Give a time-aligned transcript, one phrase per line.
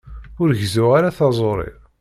[0.41, 1.69] Ur gezzuɣ ara taẓuri.